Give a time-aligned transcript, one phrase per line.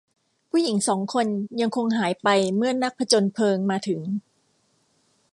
[0.49, 1.27] ผู้หญิงสองคน
[1.61, 4.01] ยังคงหายไปเมื่อนักผจญเพลิงมาถึง